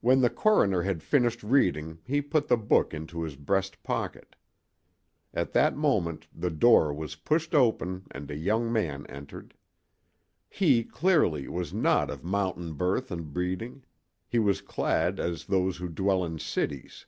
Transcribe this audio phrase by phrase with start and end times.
[0.00, 4.34] When the coroner had finished reading he put the book into his breast pocket.
[5.32, 9.54] At that moment the door was pushed open and a young man entered.
[10.50, 13.84] He, clearly, was not of mountain birth and breeding:
[14.26, 17.06] he was clad as those who dwell in cities.